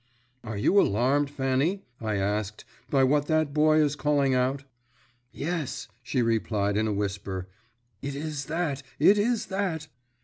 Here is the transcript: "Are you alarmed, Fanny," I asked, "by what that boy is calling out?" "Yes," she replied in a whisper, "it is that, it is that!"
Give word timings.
"Are 0.43 0.57
you 0.57 0.81
alarmed, 0.81 1.29
Fanny," 1.29 1.83
I 1.99 2.15
asked, 2.15 2.65
"by 2.89 3.03
what 3.03 3.27
that 3.27 3.53
boy 3.53 3.79
is 3.83 3.95
calling 3.95 4.33
out?" 4.33 4.63
"Yes," 5.31 5.89
she 6.01 6.23
replied 6.23 6.75
in 6.75 6.87
a 6.87 6.91
whisper, 6.93 7.47
"it 8.01 8.15
is 8.15 8.45
that, 8.45 8.81
it 8.97 9.19
is 9.19 9.45
that!" 9.45 9.89